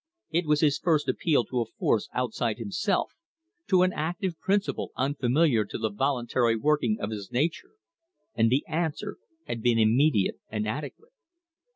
[0.31, 3.11] It was his first appeal to a force outside himself,
[3.67, 7.73] to an active principle unfamiliar to the voluntary working of his nature,
[8.33, 11.11] and the answer had been immediate and adequate.